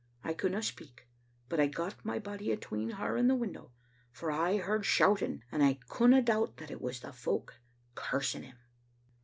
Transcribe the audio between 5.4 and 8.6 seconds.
and I couldna doubt that it was the folk cursing him.